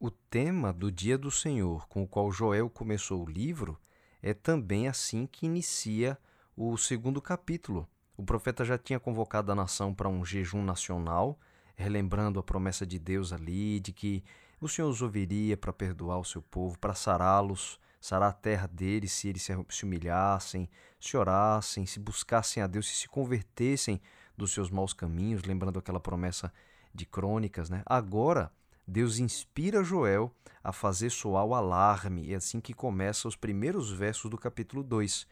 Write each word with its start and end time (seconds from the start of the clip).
O 0.00 0.12
tema 0.12 0.72
do 0.72 0.92
Dia 0.92 1.18
do 1.18 1.28
Senhor, 1.28 1.88
com 1.88 2.04
o 2.04 2.06
qual 2.06 2.30
Joel 2.30 2.70
começou 2.70 3.24
o 3.24 3.28
livro, 3.28 3.76
é 4.22 4.32
também 4.32 4.86
assim 4.86 5.26
que 5.26 5.44
inicia 5.44 6.16
o 6.56 6.76
segundo 6.76 7.20
capítulo. 7.20 7.84
O 8.16 8.22
profeta 8.22 8.64
já 8.64 8.78
tinha 8.78 9.00
convocado 9.00 9.50
a 9.50 9.56
nação 9.56 9.92
para 9.92 10.08
um 10.08 10.24
jejum 10.24 10.62
nacional, 10.62 11.36
relembrando 11.74 12.38
a 12.38 12.44
promessa 12.44 12.86
de 12.86 12.96
Deus 12.96 13.32
ali, 13.32 13.80
de 13.80 13.92
que 13.92 14.22
o 14.60 14.68
Senhor 14.68 14.88
os 14.88 15.02
ouviria 15.02 15.56
para 15.56 15.72
perdoar 15.72 16.20
o 16.20 16.24
seu 16.24 16.42
povo, 16.42 16.78
para 16.78 16.94
sará-los, 16.94 17.80
sarar 18.00 18.30
a 18.30 18.32
terra 18.32 18.68
deles 18.68 19.10
se 19.10 19.26
eles 19.26 19.48
se 19.68 19.84
humilhassem, 19.84 20.70
se 21.00 21.16
orassem, 21.16 21.86
se 21.86 21.98
buscassem 21.98 22.62
a 22.62 22.68
Deus, 22.68 22.86
se 22.86 22.94
se 22.94 23.08
convertessem 23.08 24.00
dos 24.36 24.52
seus 24.52 24.70
maus 24.70 24.92
caminhos, 24.92 25.42
lembrando 25.42 25.80
aquela 25.80 25.98
promessa 25.98 26.52
de 26.94 27.04
crônicas, 27.04 27.68
né? 27.68 27.82
Agora, 27.84 28.52
Deus 28.90 29.18
inspira 29.18 29.84
Joel 29.84 30.34
a 30.64 30.72
fazer 30.72 31.10
soar 31.10 31.44
o 31.44 31.54
alarme, 31.54 32.32
é 32.32 32.36
assim 32.36 32.58
que 32.58 32.72
começa 32.72 33.28
os 33.28 33.36
primeiros 33.36 33.92
versos 33.92 34.30
do 34.30 34.38
capítulo 34.38 34.82
2. 34.82 35.26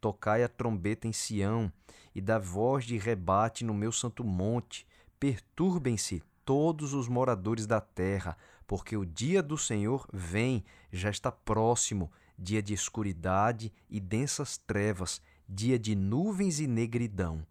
Tocai 0.00 0.42
a 0.42 0.48
trombeta 0.48 1.06
em 1.06 1.12
Sião, 1.12 1.70
e 2.14 2.22
da 2.22 2.38
voz 2.38 2.86
de 2.86 2.96
rebate 2.96 3.66
no 3.66 3.74
meu 3.74 3.92
santo 3.92 4.24
monte. 4.24 4.86
Perturbem-se 5.20 6.22
todos 6.42 6.94
os 6.94 7.06
moradores 7.06 7.66
da 7.66 7.82
terra, 7.82 8.34
porque 8.66 8.96
o 8.96 9.04
dia 9.04 9.42
do 9.42 9.58
Senhor 9.58 10.08
vem, 10.10 10.64
já 10.90 11.10
está 11.10 11.30
próximo, 11.30 12.10
dia 12.38 12.62
de 12.62 12.72
escuridade 12.72 13.70
e 13.90 14.00
densas 14.00 14.56
trevas, 14.56 15.20
dia 15.46 15.78
de 15.78 15.94
nuvens 15.94 16.60
e 16.60 16.66
negridão. 16.66 17.46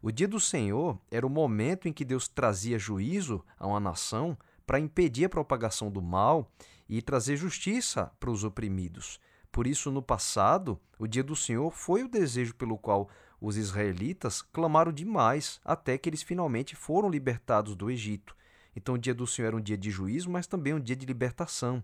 O 0.00 0.12
dia 0.12 0.28
do 0.28 0.38
Senhor 0.38 1.00
era 1.10 1.26
o 1.26 1.30
momento 1.30 1.88
em 1.88 1.92
que 1.92 2.04
Deus 2.04 2.28
trazia 2.28 2.78
juízo 2.78 3.44
a 3.58 3.66
uma 3.66 3.80
nação 3.80 4.38
para 4.70 4.78
impedir 4.78 5.24
a 5.24 5.28
propagação 5.28 5.90
do 5.90 6.00
mal 6.00 6.48
e 6.88 7.02
trazer 7.02 7.36
justiça 7.36 8.12
para 8.20 8.30
os 8.30 8.44
oprimidos. 8.44 9.18
Por 9.50 9.66
isso, 9.66 9.90
no 9.90 10.00
passado, 10.00 10.78
o 10.96 11.08
dia 11.08 11.24
do 11.24 11.34
Senhor 11.34 11.72
foi 11.72 12.04
o 12.04 12.08
desejo 12.08 12.54
pelo 12.54 12.78
qual 12.78 13.10
os 13.40 13.56
israelitas 13.56 14.40
clamaram 14.40 14.92
demais 14.92 15.60
até 15.64 15.98
que 15.98 16.08
eles 16.08 16.22
finalmente 16.22 16.76
foram 16.76 17.10
libertados 17.10 17.74
do 17.74 17.90
Egito. 17.90 18.36
Então, 18.76 18.94
o 18.94 18.98
dia 18.98 19.12
do 19.12 19.26
Senhor 19.26 19.48
era 19.48 19.56
um 19.56 19.60
dia 19.60 19.76
de 19.76 19.90
juízo, 19.90 20.30
mas 20.30 20.46
também 20.46 20.72
um 20.72 20.78
dia 20.78 20.94
de 20.94 21.04
libertação. 21.04 21.82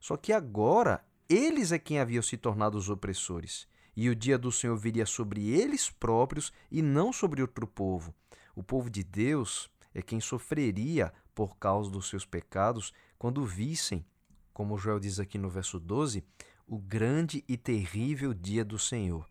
Só 0.00 0.16
que 0.16 0.32
agora, 0.32 1.04
eles 1.28 1.70
é 1.70 1.78
quem 1.78 2.00
haviam 2.00 2.20
se 2.20 2.36
tornado 2.36 2.76
os 2.76 2.90
opressores. 2.90 3.68
E 3.94 4.10
o 4.10 4.16
dia 4.16 4.36
do 4.36 4.50
Senhor 4.50 4.76
viria 4.76 5.06
sobre 5.06 5.50
eles 5.50 5.88
próprios 5.88 6.52
e 6.68 6.82
não 6.82 7.12
sobre 7.12 7.42
outro 7.42 7.64
povo. 7.64 8.12
O 8.56 8.62
povo 8.64 8.90
de 8.90 9.04
Deus 9.04 9.70
é 9.94 10.02
quem 10.02 10.20
sofreria 10.20 11.12
por 11.34 11.56
causa 11.56 11.90
dos 11.90 12.08
seus 12.08 12.24
pecados 12.24 12.92
quando 13.18 13.44
vissem, 13.44 14.04
como 14.52 14.78
Joel 14.78 15.00
diz 15.00 15.18
aqui 15.18 15.38
no 15.38 15.48
verso 15.48 15.80
12, 15.80 16.22
o 16.66 16.78
grande 16.78 17.44
e 17.48 17.56
terrível 17.56 18.32
dia 18.32 18.64
do 18.64 18.78
Senhor. 18.78 19.26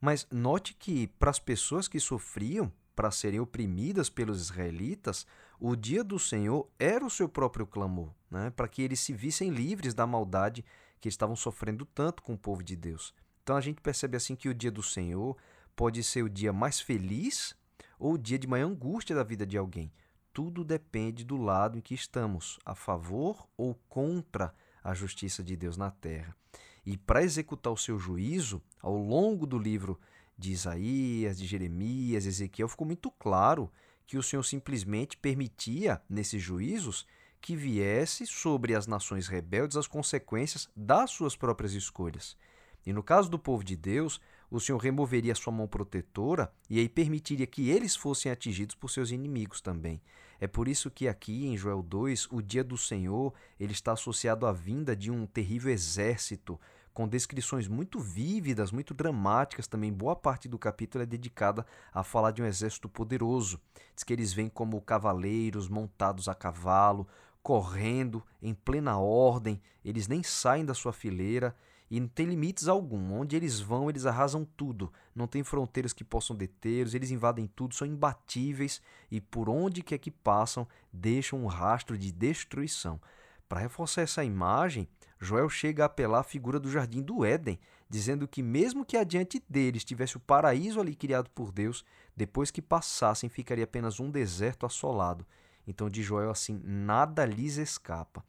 Mas 0.00 0.26
note 0.30 0.74
que 0.74 1.06
para 1.06 1.30
as 1.30 1.38
pessoas 1.38 1.88
que 1.88 2.00
sofriam 2.00 2.72
para 2.94 3.10
serem 3.10 3.40
oprimidas 3.40 4.08
pelos 4.08 4.40
israelitas, 4.40 5.26
o 5.58 5.76
dia 5.76 6.02
do 6.02 6.18
Senhor 6.18 6.68
era 6.78 7.04
o 7.04 7.10
seu 7.10 7.28
próprio 7.28 7.66
clamor, 7.66 8.12
né? 8.30 8.50
para 8.50 8.68
que 8.68 8.82
eles 8.82 9.00
se 9.00 9.12
vissem 9.12 9.50
livres 9.50 9.94
da 9.94 10.06
maldade 10.06 10.64
que 11.00 11.08
estavam 11.08 11.36
sofrendo 11.36 11.84
tanto 11.84 12.22
com 12.22 12.34
o 12.34 12.38
povo 12.38 12.62
de 12.62 12.76
Deus. 12.76 13.14
Então 13.42 13.56
a 13.56 13.60
gente 13.60 13.80
percebe 13.80 14.16
assim 14.16 14.36
que 14.36 14.48
o 14.48 14.54
dia 14.54 14.70
do 14.70 14.82
Senhor 14.82 15.36
pode 15.74 16.02
ser 16.04 16.22
o 16.22 16.28
dia 16.28 16.52
mais 16.52 16.80
feliz 16.80 17.54
ou 17.98 18.14
o 18.14 18.18
dia 18.18 18.38
de 18.38 18.46
maior 18.46 18.68
angústia 18.68 19.16
da 19.16 19.22
vida 19.22 19.46
de 19.46 19.56
alguém. 19.56 19.92
Tudo 20.32 20.64
depende 20.64 21.24
do 21.24 21.36
lado 21.36 21.76
em 21.76 21.80
que 21.80 21.94
estamos, 21.94 22.58
a 22.64 22.74
favor 22.74 23.48
ou 23.56 23.74
contra 23.88 24.54
a 24.82 24.94
justiça 24.94 25.42
de 25.42 25.56
Deus 25.56 25.76
na 25.76 25.90
terra. 25.90 26.34
E 26.86 26.96
para 26.96 27.22
executar 27.22 27.72
o 27.72 27.76
seu 27.76 27.98
juízo, 27.98 28.62
ao 28.80 28.96
longo 28.96 29.46
do 29.46 29.58
livro 29.58 29.98
de 30.38 30.52
Isaías, 30.52 31.38
de 31.38 31.46
Jeremias, 31.46 32.26
Ezequiel, 32.26 32.68
ficou 32.68 32.86
muito 32.86 33.10
claro 33.10 33.70
que 34.06 34.16
o 34.16 34.22
Senhor 34.22 34.42
simplesmente 34.42 35.16
permitia, 35.16 36.00
nesses 36.08 36.42
juízos, 36.42 37.06
que 37.40 37.56
viesse 37.56 38.26
sobre 38.26 38.74
as 38.74 38.86
nações 38.86 39.28
rebeldes 39.28 39.76
as 39.76 39.86
consequências 39.86 40.68
das 40.76 41.10
suas 41.10 41.36
próprias 41.36 41.72
escolhas. 41.72 42.36
E 42.84 42.92
no 42.92 43.02
caso 43.02 43.30
do 43.30 43.38
povo 43.38 43.62
de 43.62 43.76
Deus, 43.76 44.20
o 44.50 44.58
Senhor 44.58 44.78
removeria 44.78 45.34
sua 45.34 45.52
mão 45.52 45.68
protetora 45.68 46.52
e 46.68 46.78
aí 46.78 46.88
permitiria 46.88 47.46
que 47.46 47.70
eles 47.70 47.94
fossem 47.94 48.32
atingidos 48.32 48.74
por 48.74 48.90
seus 48.90 49.10
inimigos 49.10 49.60
também. 49.60 50.00
É 50.40 50.46
por 50.46 50.66
isso 50.66 50.90
que 50.90 51.06
aqui 51.06 51.46
em 51.46 51.56
Joel 51.56 51.82
2, 51.82 52.28
o 52.32 52.42
dia 52.42 52.64
do 52.64 52.76
Senhor, 52.76 53.32
ele 53.58 53.72
está 53.72 53.92
associado 53.92 54.46
à 54.46 54.52
vinda 54.52 54.96
de 54.96 55.10
um 55.10 55.26
terrível 55.26 55.70
exército, 55.70 56.58
com 56.92 57.06
descrições 57.06 57.68
muito 57.68 58.00
vívidas, 58.00 58.72
muito 58.72 58.92
dramáticas 58.92 59.68
também. 59.68 59.92
Boa 59.92 60.16
parte 60.16 60.48
do 60.48 60.58
capítulo 60.58 61.02
é 61.02 61.06
dedicada 61.06 61.64
a 61.92 62.02
falar 62.02 62.32
de 62.32 62.42
um 62.42 62.46
exército 62.46 62.88
poderoso. 62.88 63.60
Diz 63.94 64.02
que 64.02 64.12
eles 64.12 64.32
vêm 64.32 64.48
como 64.48 64.80
cavaleiros 64.80 65.68
montados 65.68 66.26
a 66.26 66.34
cavalo, 66.34 67.06
correndo 67.42 68.22
em 68.42 68.52
plena 68.52 68.98
ordem, 68.98 69.60
eles 69.84 70.08
nem 70.08 70.22
saem 70.22 70.64
da 70.64 70.74
sua 70.74 70.92
fileira 70.92 71.54
e 71.90 71.98
não 71.98 72.06
tem 72.06 72.26
limites 72.26 72.68
algum. 72.68 73.12
Onde 73.12 73.34
eles 73.34 73.58
vão, 73.58 73.90
eles 73.90 74.06
arrasam 74.06 74.44
tudo. 74.56 74.92
Não 75.14 75.26
tem 75.26 75.42
fronteiras 75.42 75.92
que 75.92 76.04
possam 76.04 76.36
detê-los, 76.36 76.94
eles 76.94 77.10
invadem 77.10 77.48
tudo, 77.48 77.74
são 77.74 77.86
imbatíveis 77.86 78.80
e 79.10 79.20
por 79.20 79.48
onde 79.48 79.82
quer 79.82 79.98
que 79.98 80.10
passam, 80.10 80.66
deixam 80.92 81.42
um 81.42 81.46
rastro 81.46 81.98
de 81.98 82.12
destruição. 82.12 83.00
Para 83.48 83.60
reforçar 83.60 84.02
essa 84.02 84.22
imagem, 84.22 84.88
Joel 85.18 85.48
chega 85.48 85.82
a 85.82 85.86
apelar 85.86 86.20
à 86.20 86.22
figura 86.22 86.60
do 86.60 86.70
jardim 86.70 87.02
do 87.02 87.24
Éden, 87.24 87.58
dizendo 87.88 88.28
que 88.28 88.44
mesmo 88.44 88.84
que 88.84 88.96
adiante 88.96 89.42
deles 89.48 89.82
tivesse 89.82 90.16
o 90.16 90.20
paraíso 90.20 90.80
ali 90.80 90.94
criado 90.94 91.28
por 91.30 91.50
Deus, 91.50 91.84
depois 92.16 92.52
que 92.52 92.62
passassem 92.62 93.28
ficaria 93.28 93.64
apenas 93.64 93.98
um 93.98 94.08
deserto 94.08 94.64
assolado. 94.64 95.26
Então 95.66 95.90
de 95.90 96.00
Joel 96.00 96.30
assim, 96.30 96.60
nada 96.64 97.26
lhes 97.26 97.56
escapa. 97.56 98.24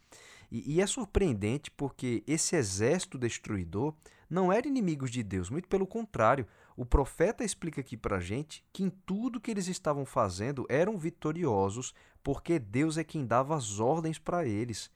E, 0.52 0.76
e 0.76 0.82
é 0.82 0.86
surpreendente 0.86 1.72
porque 1.72 2.24
esse 2.28 2.56
exército 2.56 3.18
destruidor 3.18 3.94
não 4.30 4.52
era 4.52 4.68
inimigos 4.68 5.12
de 5.12 5.24
Deus, 5.24 5.50
muito 5.50 5.68
pelo 5.68 5.88
contrário. 5.88 6.48
O 6.76 6.86
profeta 6.86 7.44
explica 7.44 7.82
aqui 7.82 7.98
para 7.98 8.18
a 8.18 8.22
gente 8.22 8.64
que 8.72 8.84
em 8.84 8.90
tudo 8.90 9.40
que 9.40 9.52
eles 9.52 9.68
estavam 9.68 10.06
fazendo 10.06 10.66
eram 10.70 10.98
vitoriosos, 10.98 11.94
porque 12.24 12.58
Deus 12.58 12.98
é 12.98 13.04
quem 13.04 13.26
dava 13.26 13.56
as 13.56 13.80
ordens 13.80 14.18
para 14.18 14.46
eles. 14.46 14.92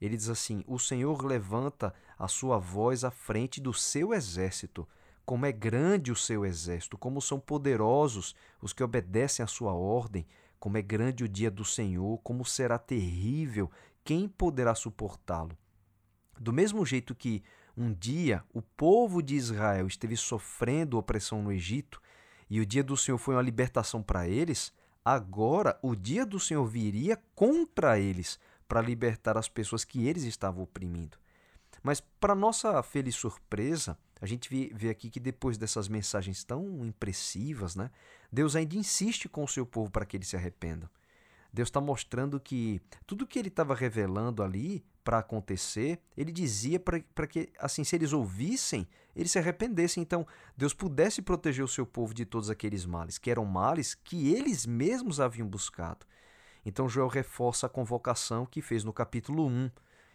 Ele 0.00 0.16
diz 0.16 0.28
assim: 0.28 0.64
O 0.66 0.78
Senhor 0.78 1.22
levanta 1.24 1.94
a 2.18 2.26
sua 2.26 2.58
voz 2.58 3.04
à 3.04 3.10
frente 3.10 3.60
do 3.60 3.72
seu 3.72 4.14
exército. 4.14 4.88
Como 5.24 5.46
é 5.46 5.52
grande 5.52 6.10
o 6.10 6.16
seu 6.16 6.44
exército, 6.44 6.98
como 6.98 7.20
são 7.20 7.38
poderosos 7.38 8.34
os 8.60 8.72
que 8.72 8.82
obedecem 8.82 9.44
à 9.44 9.46
sua 9.46 9.72
ordem, 9.72 10.26
como 10.58 10.76
é 10.76 10.82
grande 10.82 11.22
o 11.22 11.28
dia 11.28 11.50
do 11.50 11.64
Senhor, 11.64 12.18
como 12.18 12.44
será 12.44 12.78
terrível 12.78 13.70
quem 14.04 14.28
poderá 14.28 14.74
suportá-lo? 14.74 15.56
Do 16.38 16.52
mesmo 16.52 16.84
jeito 16.86 17.14
que 17.14 17.42
um 17.76 17.92
dia 17.92 18.44
o 18.52 18.62
povo 18.62 19.22
de 19.22 19.34
Israel 19.34 19.86
esteve 19.86 20.16
sofrendo 20.16 20.98
opressão 20.98 21.42
no 21.42 21.52
Egito 21.52 22.00
e 22.48 22.60
o 22.60 22.66
dia 22.66 22.82
do 22.82 22.96
Senhor 22.96 23.18
foi 23.18 23.34
uma 23.34 23.42
libertação 23.42 24.02
para 24.02 24.26
eles, 24.26 24.72
agora 25.04 25.78
o 25.82 25.94
dia 25.94 26.26
do 26.26 26.40
Senhor 26.40 26.64
viria 26.66 27.16
contra 27.34 27.98
eles 27.98 28.38
para 28.66 28.80
libertar 28.80 29.36
as 29.36 29.48
pessoas 29.48 29.84
que 29.84 30.06
eles 30.06 30.24
estavam 30.24 30.62
oprimindo. 30.62 31.18
Mas, 31.82 32.00
para 32.00 32.34
nossa 32.34 32.82
feliz 32.82 33.14
surpresa, 33.14 33.98
a 34.20 34.26
gente 34.26 34.70
vê, 34.74 34.90
aqui 34.90 35.08
que 35.08 35.18
depois 35.18 35.56
dessas 35.56 35.88
mensagens 35.88 36.44
tão 36.44 36.84
impressivas, 36.84 37.74
né, 37.74 37.90
Deus 38.30 38.54
ainda 38.54 38.76
insiste 38.76 39.28
com 39.28 39.44
o 39.44 39.48
seu 39.48 39.64
povo 39.64 39.90
para 39.90 40.04
que 40.04 40.16
eles 40.16 40.28
se 40.28 40.36
arrependam. 40.36 40.88
Deus 41.52 41.68
está 41.68 41.80
mostrando 41.80 42.38
que 42.38 42.80
tudo 43.06 43.26
que 43.26 43.38
ele 43.38 43.48
estava 43.48 43.74
revelando 43.74 44.42
ali 44.42 44.84
para 45.02 45.18
acontecer, 45.18 45.98
ele 46.16 46.30
dizia 46.30 46.78
para 46.78 47.26
que, 47.26 47.50
assim, 47.58 47.82
se 47.82 47.96
eles 47.96 48.12
ouvissem, 48.12 48.86
eles 49.16 49.32
se 49.32 49.38
arrependessem. 49.38 50.02
Então, 50.02 50.26
Deus 50.56 50.72
pudesse 50.72 51.20
proteger 51.22 51.64
o 51.64 51.68
seu 51.68 51.84
povo 51.84 52.14
de 52.14 52.24
todos 52.24 52.50
aqueles 52.50 52.86
males, 52.86 53.18
que 53.18 53.30
eram 53.30 53.44
males 53.44 53.94
que 53.94 54.32
eles 54.32 54.66
mesmos 54.66 55.18
haviam 55.18 55.48
buscado. 55.48 56.06
Então, 56.64 56.88
Joel 56.88 57.08
reforça 57.08 57.66
a 57.66 57.70
convocação 57.70 58.46
que 58.46 58.62
fez 58.62 58.84
no 58.84 58.92
capítulo 58.92 59.46
1. 59.46 59.70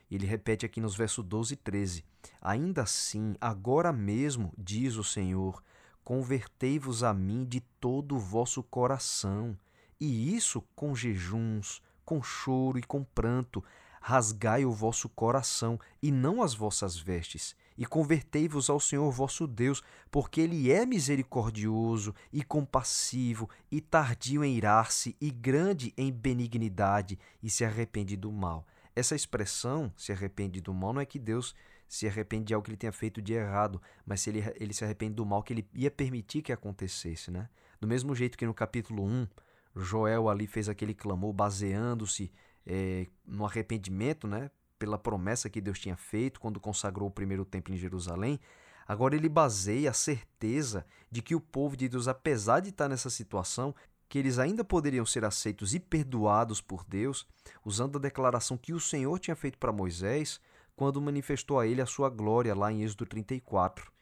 Ele 0.09 0.25
repete 0.25 0.65
aqui 0.65 0.79
nos 0.79 0.95
versos 0.95 1.25
12 1.25 1.55
e 1.55 1.57
13: 1.57 2.05
Ainda 2.39 2.83
assim, 2.83 3.35
agora 3.41 3.91
mesmo, 3.91 4.53
diz 4.55 4.95
o 4.95 5.03
Senhor, 5.03 5.63
convertei-vos 6.03 7.03
a 7.03 7.13
mim 7.13 7.43
de 7.43 7.59
todo 7.59 8.15
o 8.15 8.19
vosso 8.19 8.61
coração 8.61 9.57
e 9.99 10.35
isso 10.35 10.61
com 10.75 10.95
jejuns, 10.95 11.81
com 12.03 12.21
choro 12.21 12.77
e 12.77 12.83
com 12.83 13.03
pranto. 13.03 13.63
Rasgai 14.01 14.63
o 14.65 14.71
vosso 14.71 15.09
coração 15.09 15.79
e 16.01 16.11
não 16.11 16.43
as 16.43 16.53
vossas 16.53 16.95
vestes, 16.95 17.55
e 17.75 17.87
convertei-vos 17.87 18.69
ao 18.69 18.79
Senhor 18.79 19.11
vosso 19.11 19.47
Deus, 19.47 19.81
porque 20.11 20.41
Ele 20.41 20.71
é 20.71 20.85
misericordioso 20.85 22.13
e 22.31 22.43
compassivo, 22.43 23.49
e 23.71 23.81
tardio 23.81 24.43
em 24.43 24.55
irar-se, 24.55 25.15
e 25.19 25.31
grande 25.31 25.91
em 25.97 26.11
benignidade, 26.11 27.17
e 27.41 27.49
se 27.49 27.65
arrepende 27.65 28.15
do 28.15 28.31
mal. 28.31 28.67
essa 28.95 29.15
expressão, 29.15 29.91
se 29.97 30.11
arrepende 30.11 30.61
do 30.61 30.73
mal, 30.73 30.93
não 30.93 31.01
é 31.01 31.05
que 31.05 31.19
Deus 31.19 31.55
se 31.87 32.07
arrepende 32.07 32.45
de 32.45 32.53
algo 32.53 32.63
que 32.63 32.71
ele 32.71 32.77
tenha 32.77 32.91
feito 32.91 33.21
de 33.21 33.33
errado, 33.33 33.81
mas 34.05 34.21
se 34.21 34.29
ele, 34.29 34.43
ele 34.55 34.73
se 34.73 34.83
arrepende 34.83 35.15
do 35.15 35.25
mal 35.25 35.43
que 35.43 35.53
ele 35.53 35.67
ia 35.73 35.91
permitir 35.91 36.41
que 36.41 36.51
acontecesse, 36.51 37.31
né? 37.31 37.49
Do 37.79 37.87
mesmo 37.87 38.15
jeito 38.15 38.37
que 38.37 38.45
no 38.45 38.53
capítulo 38.53 39.03
1, 39.03 39.27
Joel 39.75 40.29
ali 40.29 40.47
fez 40.47 40.69
aquele 40.69 40.93
clamor 40.93 41.33
baseando-se 41.33 42.31
é, 42.65 43.07
no 43.25 43.45
arrependimento, 43.45 44.27
né? 44.27 44.49
Pela 44.79 44.97
promessa 44.97 45.49
que 45.49 45.61
Deus 45.61 45.79
tinha 45.79 45.95
feito 45.95 46.39
quando 46.39 46.59
consagrou 46.59 47.07
o 47.09 47.11
primeiro 47.11 47.45
templo 47.45 47.73
em 47.73 47.77
Jerusalém. 47.77 48.39
Agora 48.87 49.15
ele 49.15 49.29
baseia 49.29 49.89
a 49.89 49.93
certeza 49.93 50.85
de 51.11 51.21
que 51.21 51.33
o 51.33 51.41
povo 51.41 51.75
de 51.75 51.89
Deus, 51.89 52.07
apesar 52.07 52.59
de 52.59 52.69
estar 52.69 52.87
nessa 52.87 53.09
situação, 53.09 53.73
que 54.07 54.19
eles 54.19 54.37
ainda 54.37 54.63
poderiam 54.63 55.05
ser 55.05 55.25
aceitos 55.25 55.73
e 55.73 55.79
perdoados 55.79 56.61
por 56.61 56.83
Deus, 56.85 57.27
usando 57.63 57.97
a 57.97 58.01
declaração 58.01 58.57
que 58.57 58.73
o 58.73 58.79
Senhor 58.79 59.17
tinha 59.19 59.35
feito 59.35 59.57
para 59.57 59.71
Moisés 59.71 60.39
quando 60.75 61.01
manifestou 61.01 61.59
a 61.59 61.65
ele 61.65 61.81
a 61.81 61.85
sua 61.85 62.09
glória 62.09 62.53
lá 62.53 62.71
em 62.71 62.83
Êxodo 62.83 63.05
34. 63.05 63.94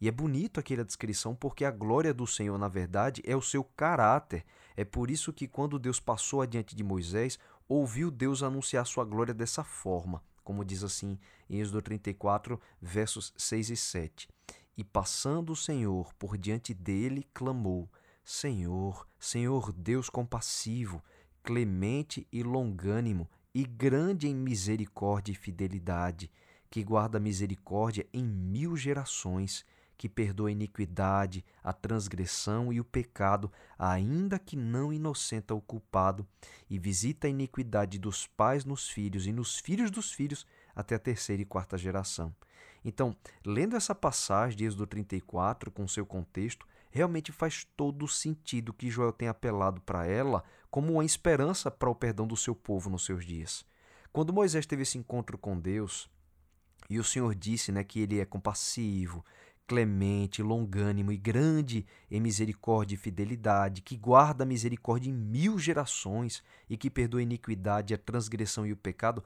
E 0.00 0.06
é 0.08 0.10
bonito 0.10 0.60
aquela 0.60 0.84
descrição 0.84 1.34
porque 1.34 1.64
a 1.64 1.70
glória 1.70 2.14
do 2.14 2.26
Senhor, 2.26 2.56
na 2.56 2.68
verdade, 2.68 3.22
é 3.26 3.36
o 3.36 3.42
seu 3.42 3.64
caráter. 3.64 4.44
É 4.76 4.84
por 4.84 5.10
isso 5.10 5.32
que 5.32 5.48
quando 5.48 5.78
Deus 5.78 5.98
passou 5.98 6.40
adiante 6.40 6.76
de 6.76 6.84
Moisés, 6.84 7.38
ouviu 7.68 8.10
Deus 8.10 8.42
anunciar 8.42 8.86
sua 8.86 9.04
glória 9.04 9.34
dessa 9.34 9.64
forma, 9.64 10.22
como 10.44 10.64
diz 10.64 10.84
assim 10.84 11.18
em 11.50 11.60
Êxodo 11.60 11.82
34, 11.82 12.60
versos 12.80 13.32
6 13.36 13.70
e 13.70 13.76
7. 13.76 14.28
E 14.76 14.84
passando 14.84 15.52
o 15.52 15.56
Senhor 15.56 16.14
por 16.14 16.38
diante 16.38 16.72
dele, 16.72 17.26
clamou: 17.34 17.90
Senhor, 18.24 19.06
Senhor 19.18 19.72
Deus 19.72 20.08
compassivo, 20.08 21.02
clemente 21.42 22.26
e 22.30 22.42
longânimo, 22.42 23.28
e 23.54 23.64
grande 23.64 24.28
em 24.28 24.34
misericórdia 24.34 25.32
e 25.32 25.34
fidelidade, 25.34 26.30
que 26.70 26.84
guarda 26.84 27.18
misericórdia 27.18 28.06
em 28.12 28.24
mil 28.24 28.76
gerações, 28.76 29.64
que 29.98 30.08
perdoa 30.08 30.48
a 30.48 30.52
iniquidade, 30.52 31.44
a 31.62 31.72
transgressão 31.72 32.72
e 32.72 32.78
o 32.78 32.84
pecado, 32.84 33.52
ainda 33.76 34.38
que 34.38 34.56
não 34.56 34.92
inocenta 34.92 35.54
o 35.54 35.60
culpado, 35.60 36.24
e 36.70 36.78
visita 36.78 37.26
a 37.26 37.30
iniquidade 37.30 37.98
dos 37.98 38.24
pais 38.24 38.64
nos 38.64 38.88
filhos 38.88 39.26
e 39.26 39.32
nos 39.32 39.58
filhos 39.58 39.90
dos 39.90 40.12
filhos 40.12 40.46
até 40.74 40.94
a 40.94 40.98
terceira 41.00 41.42
e 41.42 41.44
quarta 41.44 41.76
geração. 41.76 42.32
Então, 42.84 43.16
lendo 43.44 43.74
essa 43.74 43.92
passagem 43.92 44.56
de 44.56 44.64
Êxodo 44.64 44.86
34 44.86 45.68
com 45.72 45.88
seu 45.88 46.06
contexto, 46.06 46.64
realmente 46.92 47.32
faz 47.32 47.66
todo 47.76 48.06
sentido 48.06 48.72
que 48.72 48.88
Joel 48.88 49.12
tem 49.12 49.26
apelado 49.26 49.80
para 49.80 50.06
ela 50.06 50.44
como 50.70 50.92
uma 50.92 51.04
esperança 51.04 51.72
para 51.72 51.90
o 51.90 51.94
perdão 51.94 52.26
do 52.26 52.36
seu 52.36 52.54
povo 52.54 52.88
nos 52.88 53.04
seus 53.04 53.26
dias. 53.26 53.66
Quando 54.12 54.32
Moisés 54.32 54.64
teve 54.64 54.82
esse 54.82 54.96
encontro 54.96 55.36
com 55.36 55.58
Deus, 55.58 56.08
e 56.88 56.98
o 56.98 57.04
Senhor 57.04 57.34
disse 57.34 57.70
né, 57.70 57.84
que 57.84 58.00
ele 58.00 58.18
é 58.18 58.24
compassivo, 58.24 59.24
clemente, 59.68 60.42
longânimo 60.42 61.12
e 61.12 61.16
grande 61.18 61.86
em 62.10 62.20
misericórdia 62.20 62.94
e 62.94 62.98
fidelidade, 62.98 63.82
que 63.82 63.98
guarda 63.98 64.42
a 64.42 64.46
misericórdia 64.46 65.10
em 65.10 65.12
mil 65.12 65.58
gerações 65.58 66.42
e 66.70 66.76
que 66.76 66.88
perdoa 66.88 67.20
a 67.20 67.22
iniquidade, 67.22 67.92
a 67.92 67.98
transgressão 67.98 68.66
e 68.66 68.72
o 68.72 68.76
pecado. 68.76 69.22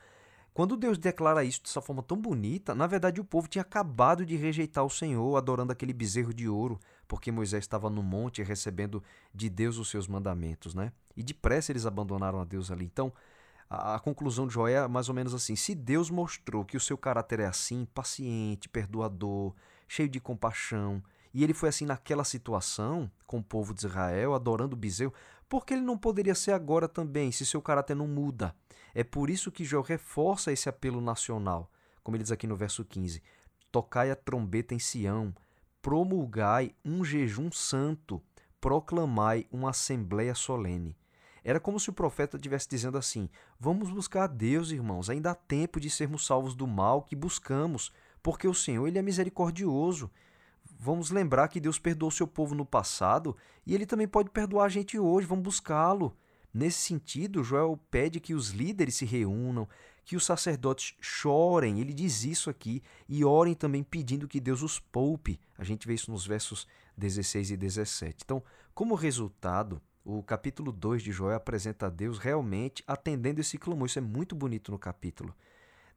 Quando 0.52 0.76
Deus 0.76 0.98
declara 0.98 1.44
isso 1.44 1.62
dessa 1.62 1.80
forma 1.80 2.02
tão 2.02 2.20
bonita, 2.20 2.74
na 2.74 2.86
verdade 2.86 3.20
o 3.20 3.24
povo 3.24 3.48
tinha 3.48 3.62
acabado 3.62 4.26
de 4.26 4.36
rejeitar 4.36 4.84
o 4.84 4.90
Senhor, 4.90 5.36
adorando 5.36 5.72
aquele 5.72 5.92
bezerro 5.92 6.34
de 6.34 6.48
ouro, 6.48 6.78
porque 7.06 7.30
Moisés 7.30 7.62
estava 7.62 7.88
no 7.88 8.02
monte 8.02 8.42
recebendo 8.42 9.02
de 9.32 9.48
Deus 9.48 9.78
os 9.78 9.88
seus 9.88 10.08
mandamentos, 10.08 10.74
né? 10.74 10.92
E 11.16 11.22
depressa 11.22 11.72
eles 11.72 11.86
abandonaram 11.86 12.40
a 12.40 12.44
Deus 12.44 12.70
ali. 12.70 12.84
Então, 12.84 13.12
a, 13.70 13.98
conclusão 13.98 14.46
de 14.46 14.52
Joé 14.52 14.72
é 14.72 14.88
mais 14.88 15.08
ou 15.08 15.14
menos 15.14 15.32
assim: 15.32 15.56
se 15.56 15.74
Deus 15.74 16.10
mostrou 16.10 16.64
que 16.64 16.76
o 16.76 16.80
seu 16.80 16.98
caráter 16.98 17.40
é 17.40 17.46
assim, 17.46 17.86
paciente, 17.94 18.68
perdoador, 18.68 19.54
cheio 19.88 20.08
de 20.08 20.20
compaixão, 20.20 21.02
e 21.34 21.42
ele 21.42 21.54
foi 21.54 21.68
assim 21.68 21.86
naquela 21.86 22.24
situação 22.24 23.10
com 23.26 23.38
o 23.38 23.42
povo 23.42 23.72
de 23.72 23.86
Israel, 23.86 24.34
adorando 24.34 24.74
o 24.74 24.78
bezerro, 24.78 25.14
por 25.48 25.64
que 25.64 25.74
ele 25.74 25.82
não 25.82 25.98
poderia 25.98 26.34
ser 26.34 26.52
agora 26.52 26.88
também, 26.88 27.32
se 27.32 27.44
seu 27.44 27.60
caráter 27.60 27.94
não 27.94 28.06
muda? 28.06 28.54
É 28.94 29.02
por 29.02 29.30
isso 29.30 29.50
que 29.50 29.64
Joel 29.64 29.82
reforça 29.82 30.52
esse 30.52 30.68
apelo 30.68 31.00
nacional, 31.00 31.70
como 32.02 32.16
ele 32.16 32.24
diz 32.24 32.32
aqui 32.32 32.46
no 32.46 32.56
verso 32.56 32.84
15: 32.84 33.22
Tocai 33.70 34.10
a 34.10 34.16
trombeta 34.16 34.74
em 34.74 34.78
Sião, 34.78 35.34
promulgai 35.80 36.74
um 36.84 37.04
jejum 37.04 37.50
santo, 37.50 38.22
proclamai 38.60 39.46
uma 39.50 39.70
assembleia 39.70 40.34
solene. 40.34 40.96
Era 41.44 41.58
como 41.58 41.80
se 41.80 41.90
o 41.90 41.92
profeta 41.92 42.36
estivesse 42.36 42.68
dizendo 42.68 42.96
assim: 42.96 43.28
Vamos 43.58 43.90
buscar 43.90 44.24
a 44.24 44.26
Deus, 44.28 44.70
irmãos, 44.70 45.10
ainda 45.10 45.32
há 45.32 45.34
tempo 45.34 45.80
de 45.80 45.90
sermos 45.90 46.24
salvos 46.24 46.54
do 46.54 46.66
mal 46.66 47.02
que 47.02 47.16
buscamos, 47.16 47.92
porque 48.22 48.46
o 48.46 48.54
Senhor 48.54 48.86
ele 48.86 48.98
é 48.98 49.02
misericordioso. 49.02 50.10
Vamos 50.78 51.10
lembrar 51.10 51.48
que 51.48 51.60
Deus 51.60 51.78
perdoou 51.78 52.10
seu 52.10 52.26
povo 52.26 52.54
no 52.54 52.64
passado 52.64 53.36
e 53.66 53.74
ele 53.74 53.86
também 53.86 54.08
pode 54.08 54.30
perdoar 54.30 54.66
a 54.66 54.68
gente 54.68 54.98
hoje, 54.98 55.26
vamos 55.26 55.44
buscá-lo. 55.44 56.16
Nesse 56.52 56.78
sentido, 56.78 57.42
Joel 57.42 57.78
pede 57.90 58.20
que 58.20 58.34
os 58.34 58.50
líderes 58.50 58.96
se 58.96 59.06
reúnam, 59.06 59.66
que 60.04 60.16
os 60.16 60.24
sacerdotes 60.26 60.94
chorem, 61.00 61.80
ele 61.80 61.94
diz 61.94 62.24
isso 62.24 62.50
aqui, 62.50 62.82
e 63.08 63.24
orem 63.24 63.54
também 63.54 63.82
pedindo 63.82 64.28
que 64.28 64.40
Deus 64.40 64.62
os 64.62 64.78
poupe. 64.78 65.40
A 65.56 65.64
gente 65.64 65.86
vê 65.86 65.94
isso 65.94 66.10
nos 66.10 66.26
versos 66.26 66.66
16 66.96 67.52
e 67.52 67.56
17. 67.56 68.18
Então, 68.24 68.42
como 68.74 68.94
resultado, 68.94 69.80
o 70.04 70.22
capítulo 70.22 70.72
2 70.72 71.02
de 71.02 71.12
Joel 71.12 71.36
apresenta 71.36 71.86
a 71.86 71.90
Deus 71.90 72.18
realmente 72.18 72.82
atendendo 72.86 73.40
esse 73.40 73.56
clamor. 73.56 73.86
Isso 73.86 73.98
é 73.98 74.02
muito 74.02 74.34
bonito 74.34 74.70
no 74.70 74.78
capítulo. 74.78 75.34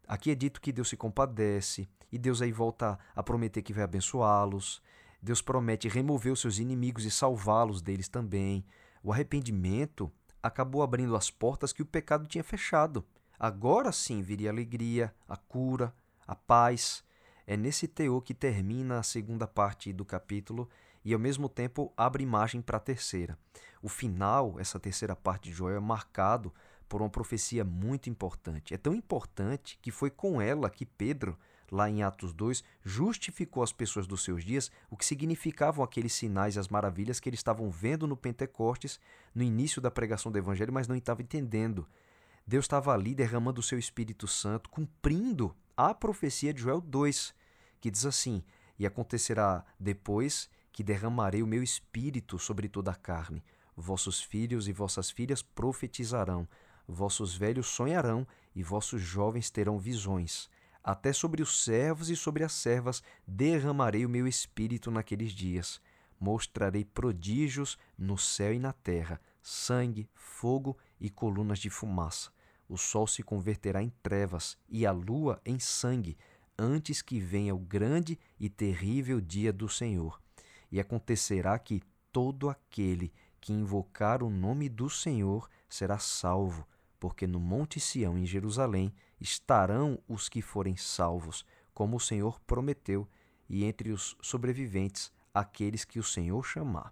Aqui 0.07 0.31
é 0.31 0.35
dito 0.35 0.61
que 0.61 0.71
Deus 0.71 0.89
se 0.89 0.97
compadece, 0.97 1.87
e 2.11 2.17
Deus 2.17 2.41
aí 2.41 2.51
volta 2.51 2.97
a 3.15 3.23
prometer 3.23 3.61
que 3.61 3.73
vai 3.73 3.83
abençoá-los. 3.83 4.81
Deus 5.21 5.41
promete 5.41 5.87
remover 5.87 6.31
os 6.31 6.39
seus 6.39 6.59
inimigos 6.59 7.03
e 7.05 7.11
salvá-los 7.11 7.81
deles 7.81 8.07
também. 8.07 8.65
O 9.03 9.11
arrependimento 9.11 10.11
acabou 10.41 10.83
abrindo 10.83 11.15
as 11.15 11.31
portas 11.31 11.73
que 11.73 11.81
o 11.81 11.85
pecado 11.85 12.27
tinha 12.27 12.43
fechado. 12.43 13.03
Agora 13.39 13.91
sim 13.91 14.21
viria 14.21 14.49
a 14.49 14.53
alegria, 14.53 15.13
a 15.27 15.35
cura, 15.35 15.93
a 16.27 16.35
paz. 16.35 17.03
É 17.47 17.57
nesse 17.57 17.87
teor 17.87 18.21
que 18.21 18.33
termina 18.33 18.99
a 18.99 19.03
segunda 19.03 19.47
parte 19.47 19.91
do 19.91 20.05
capítulo 20.05 20.69
e 21.03 21.13
ao 21.13 21.19
mesmo 21.19 21.49
tempo 21.49 21.91
abre 21.97 22.23
imagem 22.23 22.61
para 22.61 22.77
a 22.77 22.79
terceira. 22.79 23.37
O 23.81 23.89
final, 23.89 24.55
essa 24.59 24.79
terceira 24.79 25.15
parte 25.15 25.49
de 25.49 25.55
Joel, 25.55 25.77
é 25.77 25.79
marcado 25.79 26.53
por 26.87 27.01
uma 27.01 27.09
profecia 27.09 27.63
muito 27.63 28.09
importante. 28.09 28.73
É 28.73 28.77
tão 28.77 28.93
importante 28.93 29.77
que 29.81 29.91
foi 29.91 30.09
com 30.09 30.41
ela 30.41 30.69
que 30.69 30.85
Pedro, 30.85 31.37
lá 31.71 31.89
em 31.89 32.03
Atos 32.03 32.33
2, 32.33 32.63
justificou 32.83 33.63
às 33.63 33.71
pessoas 33.71 34.07
dos 34.07 34.23
seus 34.23 34.43
dias 34.43 34.71
o 34.89 34.95
que 34.95 35.05
significavam 35.05 35.83
aqueles 35.83 36.13
sinais 36.13 36.55
e 36.55 36.59
as 36.59 36.67
maravilhas 36.67 37.19
que 37.19 37.29
eles 37.29 37.39
estavam 37.39 37.69
vendo 37.69 38.07
no 38.07 38.15
Pentecostes, 38.15 38.99
no 39.33 39.43
início 39.43 39.81
da 39.81 39.91
pregação 39.91 40.31
do 40.31 40.37
Evangelho, 40.37 40.73
mas 40.73 40.87
não 40.87 40.95
estavam 40.95 41.23
entendendo. 41.23 41.87
Deus 42.47 42.65
estava 42.65 42.93
ali 42.93 43.15
derramando 43.15 43.59
o 43.59 43.63
seu 43.63 43.79
Espírito 43.79 44.27
Santo, 44.27 44.69
cumprindo 44.69 45.55
a 45.75 45.93
profecia 45.93 46.53
de 46.53 46.61
Joel 46.61 46.79
2, 46.79 47.33
que 47.81 47.89
diz 47.89 48.05
assim: 48.05 48.43
E 48.77 48.85
acontecerá 48.85 49.65
depois 49.79 50.49
que 50.71 50.83
derramarei 50.83 51.41
o 51.41 51.47
meu 51.47 51.63
espírito 51.63 52.37
sobre 52.37 52.67
toda 52.67 52.91
a 52.91 52.95
carne. 52.95 53.43
Vossos 53.75 54.21
filhos 54.21 54.67
e 54.67 54.73
vossas 54.73 55.09
filhas 55.09 55.41
profetizarão, 55.41 56.47
vossos 56.87 57.35
velhos 57.35 57.67
sonharão 57.67 58.27
e 58.55 58.63
vossos 58.63 59.01
jovens 59.01 59.49
terão 59.49 59.77
visões. 59.77 60.49
Até 60.83 61.11
sobre 61.11 61.41
os 61.41 61.63
servos 61.63 62.09
e 62.09 62.15
sobre 62.15 62.43
as 62.43 62.53
servas 62.53 63.01
derramarei 63.27 64.05
o 64.05 64.09
meu 64.09 64.27
espírito 64.27 64.91
naqueles 64.91 65.31
dias. 65.31 65.81
Mostrarei 66.19 66.85
prodígios 66.85 67.77
no 67.97 68.17
céu 68.17 68.53
e 68.53 68.59
na 68.59 68.71
terra, 68.71 69.19
sangue, 69.41 70.07
fogo 70.13 70.77
e 70.99 71.09
colunas 71.09 71.59
de 71.59 71.69
fumaça. 71.69 72.29
O 72.69 72.77
sol 72.77 73.07
se 73.07 73.23
converterá 73.23 73.81
em 73.81 73.89
trevas 74.01 74.57
e 74.69 74.85
a 74.85 74.91
lua 74.91 75.41
em 75.45 75.59
sangue, 75.59 76.17
antes 76.57 77.01
que 77.01 77.19
venha 77.19 77.53
o 77.53 77.59
grande 77.59 78.17
e 78.39 78.47
terrível 78.47 79.19
dia 79.19 79.51
do 79.51 79.67
Senhor. 79.67 80.21
E 80.71 80.79
acontecerá 80.79 81.57
que 81.59 81.81
todo 82.11 82.47
aquele 82.47 83.11
que 83.41 83.53
invocar 83.53 84.23
o 84.23 84.29
nome 84.29 84.69
do 84.69 84.89
Senhor 84.89 85.49
será 85.67 85.99
salvo 85.99 86.65
porque 87.05 87.27
no 87.27 87.39
Monte 87.39 87.79
Sião, 87.79 88.17
em 88.17 88.25
Jerusalém, 88.25 88.91
estarão 89.21 89.99
os 90.09 90.27
que 90.27 90.41
forem 90.41 90.75
salvos, 90.75 91.45
como 91.71 91.97
o 91.97 91.99
Senhor 91.99 92.39
prometeu, 92.47 93.07
e 93.47 93.63
entre 93.63 93.91
os 93.91 94.17
sobreviventes, 94.23 95.13
aqueles 95.31 95.85
que 95.85 95.99
o 95.99 96.03
Senhor 96.03 96.43
chamar. 96.43 96.91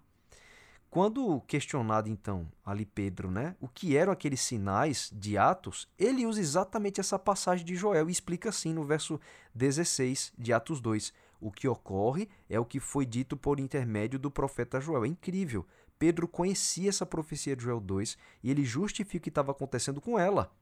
Quando 0.88 1.40
questionado 1.48 2.08
então 2.08 2.46
ali 2.64 2.86
Pedro, 2.86 3.28
né, 3.28 3.56
o 3.60 3.66
que 3.66 3.96
eram 3.96 4.12
aqueles 4.12 4.40
sinais 4.40 5.10
de 5.12 5.36
Atos, 5.36 5.88
ele 5.98 6.24
usa 6.24 6.40
exatamente 6.40 7.00
essa 7.00 7.18
passagem 7.18 7.66
de 7.66 7.74
Joel 7.74 8.08
e 8.08 8.12
explica 8.12 8.50
assim 8.50 8.72
no 8.72 8.84
verso 8.84 9.18
16 9.52 10.32
de 10.38 10.52
Atos 10.52 10.80
2. 10.80 11.12
O 11.40 11.50
que 11.50 11.66
ocorre 11.66 12.28
é 12.48 12.60
o 12.60 12.64
que 12.64 12.78
foi 12.78 13.04
dito 13.04 13.36
por 13.36 13.58
intermédio 13.58 14.16
do 14.16 14.30
profeta 14.30 14.80
Joel. 14.80 15.06
É 15.06 15.08
incrível. 15.08 15.66
Pedro 15.98 16.26
conhecia 16.28 16.88
essa 16.88 17.06
profecia 17.06 17.56
de 17.56 17.64
Joel 17.64 17.80
2 17.80 18.16
e 18.42 18.50
ele 18.50 18.64
justifica 18.64 19.18
o 19.18 19.20
que 19.22 19.28
estava 19.28 19.52
acontecendo 19.52 20.00
com 20.00 20.18
ela. 20.18 20.52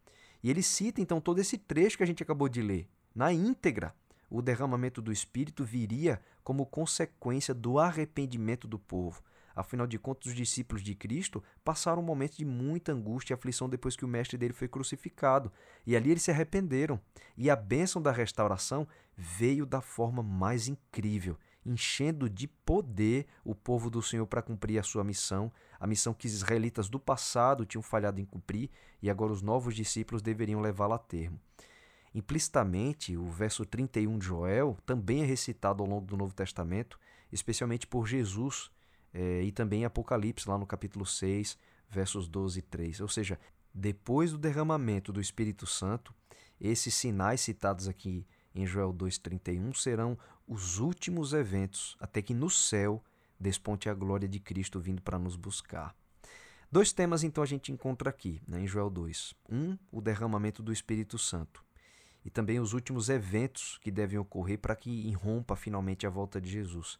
E 0.42 0.50
ele 0.50 0.62
cita 0.62 1.00
então 1.00 1.20
todo 1.20 1.40
esse 1.40 1.56
trecho 1.56 1.96
que 1.96 2.02
a 2.02 2.06
gente 2.06 2.22
acabou 2.22 2.48
de 2.48 2.60
ler, 2.60 2.88
na 3.14 3.32
íntegra. 3.32 3.94
O 4.28 4.42
derramamento 4.42 5.02
do 5.02 5.12
Espírito 5.12 5.64
viria 5.64 6.20
como 6.42 6.66
consequência 6.66 7.54
do 7.54 7.78
arrependimento 7.78 8.66
do 8.66 8.78
povo. 8.78 9.22
Afinal 9.54 9.86
de 9.86 9.98
contas, 9.98 10.28
os 10.28 10.34
discípulos 10.34 10.82
de 10.82 10.94
Cristo 10.94 11.42
passaram 11.62 12.02
um 12.02 12.04
momento 12.04 12.38
de 12.38 12.44
muita 12.44 12.92
angústia 12.92 13.34
e 13.34 13.36
aflição 13.36 13.68
depois 13.68 13.94
que 13.94 14.04
o 14.04 14.08
mestre 14.08 14.38
dele 14.38 14.54
foi 14.54 14.66
crucificado. 14.66 15.52
E 15.86 15.94
ali 15.94 16.10
eles 16.10 16.22
se 16.22 16.30
arrependeram. 16.30 16.98
E 17.36 17.50
a 17.50 17.56
bênção 17.56 18.00
da 18.00 18.10
restauração 18.10 18.88
veio 19.14 19.66
da 19.66 19.80
forma 19.80 20.22
mais 20.22 20.68
incrível, 20.68 21.38
enchendo 21.64 22.28
de 22.28 22.46
poder 22.46 23.26
o 23.44 23.54
povo 23.54 23.88
do 23.88 24.02
Senhor 24.02 24.26
para 24.26 24.42
cumprir 24.42 24.78
a 24.78 24.82
sua 24.82 25.04
missão, 25.04 25.52
a 25.78 25.86
missão 25.86 26.12
que 26.12 26.26
os 26.26 26.32
israelitas 26.32 26.88
do 26.88 26.98
passado 26.98 27.64
tinham 27.64 27.82
falhado 27.82 28.20
em 28.20 28.24
cumprir 28.24 28.70
e 29.00 29.08
agora 29.08 29.32
os 29.32 29.42
novos 29.42 29.74
discípulos 29.74 30.22
deveriam 30.22 30.60
levá-la 30.60 30.96
a 30.96 30.98
termo. 30.98 31.40
Implicitamente, 32.14 33.16
o 33.16 33.30
verso 33.30 33.64
31 33.64 34.18
de 34.18 34.26
Joel 34.26 34.76
também 34.84 35.22
é 35.22 35.24
recitado 35.24 35.82
ao 35.82 35.88
longo 35.88 36.06
do 36.06 36.16
Novo 36.16 36.34
Testamento, 36.34 36.98
especialmente 37.32 37.86
por 37.86 38.06
Jesus 38.06 38.70
é, 39.14 39.42
e 39.42 39.50
também 39.50 39.82
em 39.82 39.84
Apocalipse, 39.84 40.48
lá 40.48 40.58
no 40.58 40.66
capítulo 40.66 41.06
6, 41.06 41.58
versos 41.88 42.28
12 42.28 42.58
e 42.58 42.62
3. 42.62 43.00
Ou 43.00 43.08
seja, 43.08 43.38
depois 43.72 44.32
do 44.32 44.38
derramamento 44.38 45.12
do 45.12 45.20
Espírito 45.20 45.66
Santo, 45.66 46.14
esses 46.60 46.94
sinais 46.94 47.40
citados 47.40 47.88
aqui 47.88 48.26
em 48.54 48.66
Joel 48.66 48.92
2,31 48.92 49.74
serão 49.74 50.18
os 50.46 50.78
últimos 50.78 51.32
eventos, 51.32 51.96
até 52.00 52.20
que 52.20 52.34
no 52.34 52.50
céu 52.50 53.02
desponte 53.38 53.88
a 53.88 53.94
glória 53.94 54.28
de 54.28 54.38
Cristo 54.38 54.78
vindo 54.78 55.02
para 55.02 55.18
nos 55.18 55.36
buscar. 55.36 55.94
Dois 56.70 56.92
temas 56.92 57.22
então 57.22 57.42
a 57.42 57.46
gente 57.46 57.70
encontra 57.70 58.08
aqui, 58.10 58.40
né, 58.46 58.60
em 58.60 58.66
Joel 58.66 58.88
2. 58.88 59.34
Um, 59.50 59.76
o 59.90 60.00
derramamento 60.00 60.62
do 60.62 60.72
Espírito 60.72 61.18
Santo. 61.18 61.62
E 62.24 62.30
também 62.30 62.60
os 62.60 62.72
últimos 62.72 63.08
eventos 63.08 63.78
que 63.82 63.90
devem 63.90 64.18
ocorrer 64.18 64.58
para 64.58 64.76
que 64.76 64.90
irrompa 64.90 65.56
finalmente 65.56 66.06
a 66.06 66.10
volta 66.10 66.40
de 66.40 66.50
Jesus. 66.50 66.98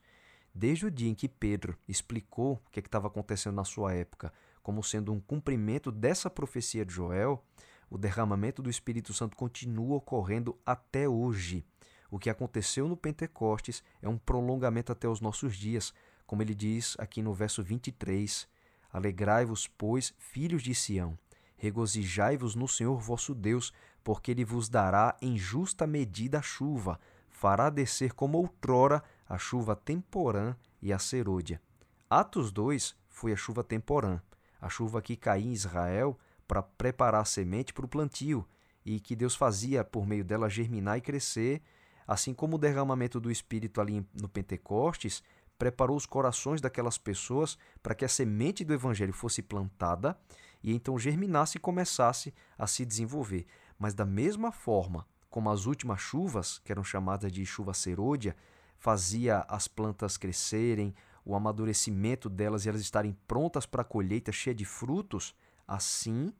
Desde 0.55 0.87
o 0.87 0.91
dia 0.91 1.09
em 1.09 1.15
que 1.15 1.29
Pedro 1.29 1.79
explicou 1.89 2.55
o 2.55 2.71
que 2.71 2.81
é 2.81 2.83
estava 2.83 3.07
acontecendo 3.07 3.55
na 3.55 3.65
sua 3.65 3.95
época 3.95 4.33
como 4.63 4.83
sendo 4.83 5.13
um 5.13 5.21
cumprimento 5.21 5.91
dessa 5.91 6.31
profecia 6.31 6.85
de 6.85 6.95
Joel, 6.95 7.45
o 7.93 7.99
derramamento 7.99 8.63
do 8.63 8.71
Espírito 8.71 9.13
Santo 9.13 9.37
continua 9.37 9.97
ocorrendo 9.97 10.59
até 10.65 11.07
hoje. 11.07 11.63
O 12.11 12.19
que 12.19 12.31
aconteceu 12.31 12.89
no 12.89 12.97
Pentecostes 12.97 13.85
é 14.01 14.09
um 14.09 14.17
prolongamento 14.17 14.91
até 14.91 15.07
os 15.07 15.21
nossos 15.21 15.55
dias, 15.55 15.93
como 16.27 16.41
ele 16.41 16.55
diz 16.55 16.97
aqui 16.99 17.21
no 17.21 17.35
verso 17.35 17.63
23. 17.63 18.49
Alegrai-vos, 18.91 19.69
pois, 19.69 20.15
filhos 20.17 20.63
de 20.63 20.75
Sião, 20.75 21.19
regozijai-vos 21.59 22.55
no 22.55 22.67
Senhor 22.67 22.99
vosso 22.99 23.35
Deus, 23.35 23.75
porque 24.03 24.31
ele 24.31 24.45
vos 24.45 24.71
dará 24.71 25.15
em 25.21 25.37
justa 25.37 25.87
medida 25.87 26.39
a 26.39 26.43
chuva, 26.43 26.99
fará 27.29 27.69
descer 27.69 28.15
como 28.15 28.39
outrora 28.39 29.03
a 29.29 29.37
chuva 29.37 29.77
temporã 29.77 30.57
e 30.81 30.95
a 30.95 30.99
serôdia. 30.99 31.61
Atos 32.09 32.51
2 32.53 32.97
foi 33.11 33.35
a 33.35 33.37
chuva 33.37 33.63
temporã, 33.63 34.19
a 34.59 34.71
chuva 34.71 35.03
que 35.03 35.15
caía 35.15 35.47
em 35.47 35.53
Israel 35.53 36.19
para 36.53 36.63
preparar 36.63 37.23
a 37.23 37.25
semente 37.25 37.73
para 37.73 37.87
o 37.87 37.89
plantio 37.89 38.47
e 38.85 39.01
que 39.01 39.17
Deus 39.17 39.35
fazia 39.35 39.83
por 39.83 40.07
meio 40.07 40.23
dela 40.23 40.51
germinar 40.51 40.99
e 40.99 41.01
crescer, 41.01 41.63
assim 42.07 42.35
como 42.35 42.57
o 42.57 42.59
derramamento 42.59 43.19
do 43.19 43.31
Espírito 43.31 43.81
ali 43.81 44.07
no 44.13 44.29
Pentecostes 44.29 45.23
preparou 45.59 45.97
os 45.97 46.05
corações 46.05 46.61
daquelas 46.61 46.99
pessoas 46.99 47.57
para 47.83 47.95
que 47.95 48.05
a 48.05 48.09
semente 48.09 48.67
do 48.67 48.75
Evangelho 48.75 49.15
fosse 49.15 49.41
plantada 49.41 50.15
e 50.63 50.75
então 50.75 50.99
germinasse 50.99 51.57
e 51.57 51.59
começasse 51.59 52.35
a 52.59 52.67
se 52.67 52.85
desenvolver. 52.85 53.47
Mas 53.79 53.95
da 53.95 54.05
mesma 54.05 54.53
forma 54.53 55.07
como 55.31 55.49
as 55.49 55.65
últimas 55.65 56.03
chuvas, 56.03 56.59
que 56.59 56.71
eram 56.71 56.85
chamadas 56.85 57.33
de 57.33 57.47
chuva 57.47 57.73
serôdia, 57.73 58.37
fazia 58.77 59.39
as 59.49 59.67
plantas 59.67 60.19
crescerem, 60.19 60.95
o 61.25 61.35
amadurecimento 61.35 62.29
delas 62.29 62.67
e 62.67 62.69
elas 62.69 62.83
estarem 62.83 63.17
prontas 63.27 63.65
para 63.65 63.81
a 63.81 63.87
colheita 63.87 64.31
cheia 64.31 64.55
de 64.55 64.67
frutos, 64.67 65.35
assim 65.67 66.31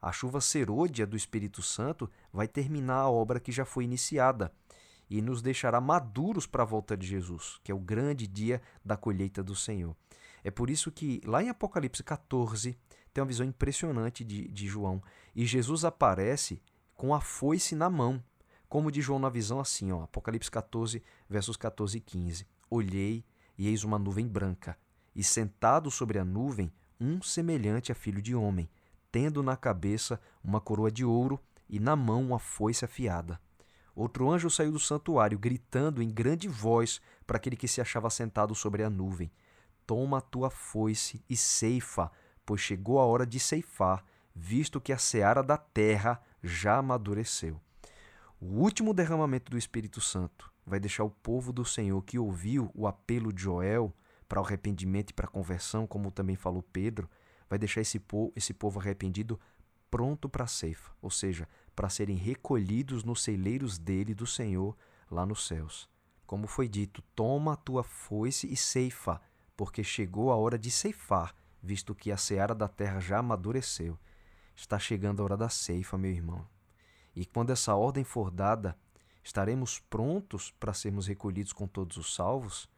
a 0.00 0.12
chuva 0.12 0.40
serôdia 0.40 1.06
do 1.06 1.16
Espírito 1.16 1.62
Santo 1.62 2.10
vai 2.32 2.48
terminar 2.48 3.00
a 3.00 3.10
obra 3.10 3.40
que 3.40 3.52
já 3.52 3.64
foi 3.64 3.84
iniciada 3.84 4.52
e 5.08 5.20
nos 5.20 5.42
deixará 5.42 5.80
maduros 5.80 6.46
para 6.46 6.62
a 6.62 6.66
volta 6.66 6.96
de 6.96 7.06
Jesus, 7.06 7.60
que 7.64 7.72
é 7.72 7.74
o 7.74 7.80
grande 7.80 8.26
dia 8.26 8.62
da 8.84 8.96
colheita 8.96 9.42
do 9.42 9.56
Senhor. 9.56 9.96
É 10.42 10.50
por 10.50 10.70
isso 10.70 10.90
que 10.90 11.20
lá 11.24 11.42
em 11.42 11.48
Apocalipse 11.48 12.02
14 12.02 12.78
tem 13.12 13.20
uma 13.20 13.28
visão 13.28 13.44
impressionante 13.44 14.24
de, 14.24 14.48
de 14.48 14.66
João 14.66 15.02
e 15.34 15.44
Jesus 15.44 15.84
aparece 15.84 16.62
com 16.94 17.14
a 17.14 17.20
foice 17.20 17.74
na 17.74 17.90
mão 17.90 18.22
como 18.70 18.92
de 18.92 19.02
João 19.02 19.18
na 19.18 19.28
visão, 19.28 19.58
assim, 19.58 19.90
ó, 19.90 20.04
Apocalipse 20.04 20.48
14, 20.48 21.02
versos 21.28 21.56
14 21.56 21.98
e 21.98 22.00
15. 22.00 22.46
Olhei 22.70 23.24
e 23.58 23.66
eis 23.66 23.82
uma 23.82 23.98
nuvem 23.98 24.28
branca, 24.28 24.78
e 25.14 25.24
sentado 25.24 25.90
sobre 25.90 26.20
a 26.20 26.24
nuvem, 26.24 26.72
um 27.00 27.20
semelhante 27.20 27.90
a 27.90 27.96
filho 27.96 28.22
de 28.22 28.32
homem, 28.32 28.70
tendo 29.12 29.42
na 29.42 29.56
cabeça 29.56 30.20
uma 30.42 30.60
coroa 30.60 30.90
de 30.90 31.04
ouro 31.04 31.40
e 31.68 31.78
na 31.78 31.94
mão 31.94 32.22
uma 32.22 32.38
foice 32.38 32.84
afiada. 32.84 33.40
Outro 33.94 34.30
anjo 34.30 34.48
saiu 34.48 34.72
do 34.72 34.78
santuário, 34.78 35.38
gritando 35.38 36.02
em 36.02 36.08
grande 36.08 36.48
voz 36.48 37.00
para 37.26 37.36
aquele 37.36 37.56
que 37.56 37.68
se 37.68 37.80
achava 37.80 38.08
sentado 38.08 38.54
sobre 38.54 38.82
a 38.82 38.90
nuvem: 38.90 39.30
Toma 39.86 40.18
a 40.18 40.22
tua 40.22 40.50
foice 40.50 41.22
e 41.28 41.36
ceifa, 41.36 42.10
pois 42.46 42.60
chegou 42.60 42.98
a 42.98 43.04
hora 43.04 43.26
de 43.26 43.38
ceifar, 43.38 44.04
visto 44.34 44.80
que 44.80 44.92
a 44.92 44.98
seara 44.98 45.42
da 45.42 45.56
terra 45.56 46.20
já 46.42 46.76
amadureceu. 46.76 47.60
O 48.40 48.46
último 48.60 48.94
derramamento 48.94 49.50
do 49.50 49.58
Espírito 49.58 50.00
Santo 50.00 50.50
vai 50.64 50.80
deixar 50.80 51.04
o 51.04 51.10
povo 51.10 51.52
do 51.52 51.64
Senhor 51.64 52.00
que 52.02 52.18
ouviu 52.18 52.70
o 52.74 52.86
apelo 52.86 53.32
de 53.32 53.42
Joel 53.42 53.94
para 54.28 54.40
o 54.40 54.44
arrependimento 54.44 55.10
e 55.10 55.12
para 55.12 55.26
a 55.26 55.30
conversão, 55.30 55.86
como 55.86 56.10
também 56.10 56.36
falou 56.36 56.62
Pedro, 56.62 57.10
vai 57.50 57.58
deixar 57.58 57.80
esse 57.80 57.98
povo, 57.98 58.32
esse 58.36 58.54
povo 58.54 58.78
arrependido 58.78 59.38
pronto 59.90 60.28
para 60.28 60.44
a 60.44 60.46
ceifa, 60.46 60.92
ou 61.02 61.10
seja, 61.10 61.48
para 61.74 61.90
serem 61.90 62.16
recolhidos 62.16 63.02
nos 63.02 63.24
celeiros 63.24 63.76
dele, 63.76 64.14
do 64.14 64.26
Senhor, 64.26 64.76
lá 65.10 65.26
nos 65.26 65.48
céus. 65.48 65.88
Como 66.24 66.46
foi 66.46 66.68
dito, 66.68 67.02
toma 67.16 67.54
a 67.54 67.56
tua 67.56 67.82
foice 67.82 68.46
e 68.46 68.56
ceifa, 68.56 69.20
porque 69.56 69.82
chegou 69.82 70.30
a 70.30 70.36
hora 70.36 70.56
de 70.56 70.70
ceifar, 70.70 71.34
visto 71.60 71.92
que 71.92 72.12
a 72.12 72.16
seara 72.16 72.54
da 72.54 72.68
terra 72.68 73.00
já 73.00 73.18
amadureceu. 73.18 73.98
Está 74.54 74.78
chegando 74.78 75.20
a 75.20 75.24
hora 75.24 75.36
da 75.36 75.48
ceifa, 75.48 75.98
meu 75.98 76.12
irmão. 76.12 76.46
E 77.16 77.26
quando 77.26 77.50
essa 77.50 77.74
ordem 77.74 78.04
for 78.04 78.30
dada, 78.30 78.78
estaremos 79.24 79.80
prontos 79.80 80.52
para 80.52 80.72
sermos 80.72 81.08
recolhidos 81.08 81.52
com 81.52 81.66
todos 81.66 81.96
os 81.96 82.14
salvos? 82.14 82.68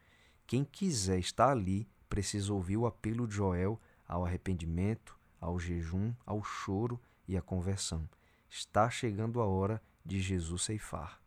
Quem 0.46 0.64
quiser 0.64 1.18
estar 1.18 1.50
ali 1.50 1.86
precisa 2.08 2.54
ouvir 2.54 2.78
o 2.78 2.86
apelo 2.86 3.28
de 3.28 3.34
Joel 3.34 3.78
ao 4.06 4.24
arrependimento, 4.24 5.18
ao 5.40 5.58
jejum, 5.58 6.12
ao 6.26 6.42
choro 6.42 7.00
e 7.28 7.36
à 7.36 7.42
conversão. 7.42 8.08
Está 8.48 8.90
chegando 8.90 9.40
a 9.40 9.46
hora 9.46 9.82
de 10.04 10.20
Jesus 10.20 10.62
ceifar. 10.62 11.21